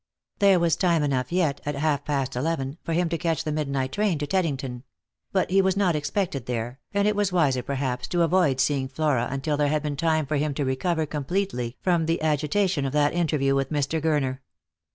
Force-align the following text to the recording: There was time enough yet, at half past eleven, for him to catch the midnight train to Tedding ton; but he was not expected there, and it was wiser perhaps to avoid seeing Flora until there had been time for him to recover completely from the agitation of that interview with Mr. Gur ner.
There 0.39 0.59
was 0.59 0.75
time 0.75 1.03
enough 1.03 1.31
yet, 1.31 1.61
at 1.63 1.75
half 1.75 2.05
past 2.05 2.35
eleven, 2.35 2.79
for 2.83 2.93
him 2.93 3.07
to 3.09 3.19
catch 3.19 3.43
the 3.43 3.51
midnight 3.51 3.91
train 3.91 4.17
to 4.17 4.25
Tedding 4.25 4.57
ton; 4.57 4.81
but 5.31 5.51
he 5.51 5.61
was 5.61 5.77
not 5.77 5.95
expected 5.95 6.47
there, 6.47 6.79
and 6.91 7.07
it 7.07 7.15
was 7.15 7.31
wiser 7.31 7.61
perhaps 7.61 8.07
to 8.07 8.23
avoid 8.23 8.59
seeing 8.59 8.87
Flora 8.87 9.27
until 9.29 9.57
there 9.57 9.67
had 9.69 9.83
been 9.83 9.95
time 9.95 10.25
for 10.25 10.37
him 10.37 10.55
to 10.55 10.65
recover 10.65 11.05
completely 11.05 11.77
from 11.81 12.07
the 12.07 12.19
agitation 12.23 12.83
of 12.83 12.93
that 12.93 13.13
interview 13.13 13.53
with 13.53 13.69
Mr. 13.69 14.01
Gur 14.01 14.19
ner. 14.19 14.41